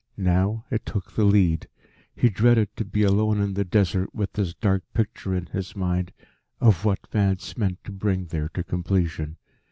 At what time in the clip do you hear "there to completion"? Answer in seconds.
8.25-9.37